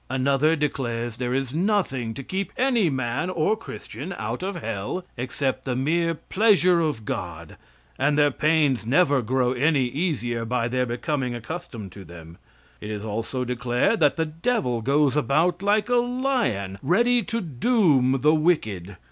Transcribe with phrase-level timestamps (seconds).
[0.09, 5.63] Another declares there is nothing to keep any man or Christian out of hell except
[5.63, 7.55] the mere pleasure of God,
[7.99, 12.39] and their pains never grow any easier by their becoming accustomed to them.
[12.81, 18.21] It is also declared that the devil goes about like a lion, ready to doom
[18.21, 18.97] the wicked.